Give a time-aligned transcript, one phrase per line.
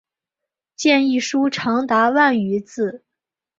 [0.75, 3.03] 建议书长达万余字。